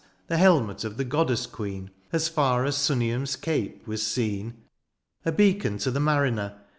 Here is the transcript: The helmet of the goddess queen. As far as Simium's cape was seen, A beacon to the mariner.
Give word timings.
The 0.29 0.37
helmet 0.39 0.83
of 0.83 0.97
the 0.97 1.03
goddess 1.05 1.45
queen. 1.45 1.91
As 2.11 2.27
far 2.27 2.65
as 2.65 2.75
Simium's 2.75 3.35
cape 3.35 3.85
was 3.85 4.01
seen, 4.01 4.55
A 5.25 5.31
beacon 5.31 5.77
to 5.77 5.91
the 5.91 5.99
mariner. 5.99 6.57